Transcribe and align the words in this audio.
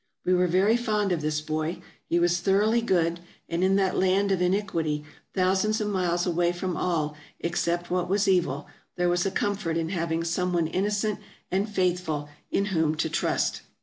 We 0.25 0.33
were 0.33 0.47
very 0.47 0.77
fond 0.77 1.11
of 1.11 1.21
this 1.21 1.41
boy; 1.41 1.77
he 2.09 2.17
was 2.17 2.39
thoroughly 2.39 2.81
good; 2.81 3.19
and 3.47 3.63
in 3.63 3.75
that 3.75 3.95
land 3.95 4.31
of 4.31 4.41
iniquity, 4.41 5.03
thousands 5.35 5.79
of 5.79 5.89
miles 5.89 6.25
away 6.25 6.53
from 6.53 6.75
all 6.75 7.15
except 7.39 7.91
what 7.91 8.09
was 8.09 8.27
evil, 8.27 8.65
there 8.95 9.09
was 9.09 9.27
a 9.27 9.29
comfort 9.29 9.77
in 9.77 9.89
having 9.89 10.23
some 10.23 10.53
one 10.53 10.65
innocent 10.65 11.19
and 11.51 11.69
faithful, 11.69 12.29
in 12.49 12.65
whom 12.73 12.95
to 12.95 13.11
trust. 13.11 13.61